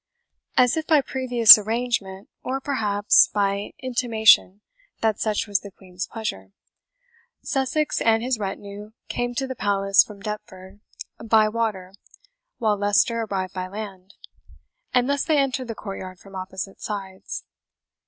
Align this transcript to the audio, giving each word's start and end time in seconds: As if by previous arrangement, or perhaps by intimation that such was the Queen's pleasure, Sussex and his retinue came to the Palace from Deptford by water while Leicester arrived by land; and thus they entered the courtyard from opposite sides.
As 0.57 0.75
if 0.75 0.87
by 0.87 1.01
previous 1.01 1.59
arrangement, 1.59 2.27
or 2.41 2.59
perhaps 2.59 3.27
by 3.31 3.73
intimation 3.77 4.61
that 5.01 5.19
such 5.19 5.45
was 5.45 5.59
the 5.59 5.69
Queen's 5.69 6.07
pleasure, 6.07 6.53
Sussex 7.43 8.01
and 8.01 8.23
his 8.23 8.39
retinue 8.39 8.93
came 9.09 9.35
to 9.35 9.45
the 9.45 9.53
Palace 9.53 10.03
from 10.03 10.19
Deptford 10.19 10.79
by 11.23 11.47
water 11.47 11.93
while 12.57 12.77
Leicester 12.77 13.21
arrived 13.29 13.53
by 13.53 13.67
land; 13.67 14.15
and 14.91 15.07
thus 15.07 15.23
they 15.23 15.37
entered 15.37 15.67
the 15.67 15.75
courtyard 15.75 16.17
from 16.17 16.33
opposite 16.33 16.81
sides. 16.81 17.43